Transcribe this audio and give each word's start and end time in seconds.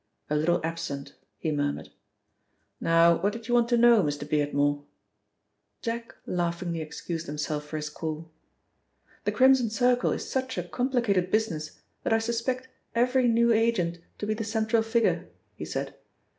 "A 0.31 0.35
little 0.35 0.59
absent," 0.63 1.13
he 1.37 1.51
murmured. 1.51 1.89
"Now 2.79 3.21
what 3.21 3.33
did 3.33 3.47
you 3.47 3.53
want 3.53 3.69
to 3.69 3.77
know, 3.77 4.01
Mr. 4.01 4.27
Beardmore?" 4.27 4.83
Jack 5.83 6.15
laughingly 6.25 6.81
excused 6.81 7.27
himself 7.27 7.65
for 7.65 7.75
his 7.77 7.91
call. 7.91 8.31
"The 9.25 9.31
Crimson 9.31 9.69
Circle 9.69 10.11
is 10.11 10.27
such 10.27 10.57
a 10.57 10.63
complicated 10.63 11.29
business 11.29 11.81
that 12.01 12.13
I 12.13 12.17
suspect 12.17 12.67
every 12.95 13.27
new 13.27 13.53
agent 13.53 13.99
to 14.17 14.25
be 14.25 14.33
the 14.33 14.43
central 14.43 14.81
figure," 14.81 15.29
he 15.53 15.65
said. 15.65 15.93